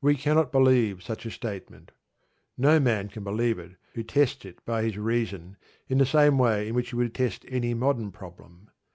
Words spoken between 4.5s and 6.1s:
by his reason in the